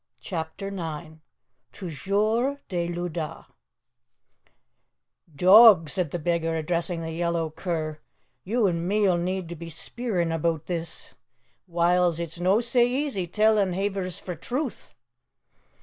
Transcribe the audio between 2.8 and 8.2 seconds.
L'AUDACE" "DOAG," said the beggar, addressing the yellow cur,